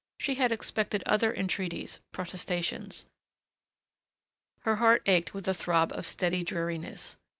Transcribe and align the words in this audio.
She 0.17 0.33
had 0.33 0.51
expected 0.51 1.03
other 1.05 1.31
entreaties... 1.31 1.99
protestations.... 2.11 3.05
Her 4.61 4.77
heart 4.77 5.03
ached 5.07 5.35
with 5.35 5.47
a 5.47 5.53
throb 5.53 5.91
of 5.93 6.07
steady 6.07 6.43
dreariness. 6.43 7.17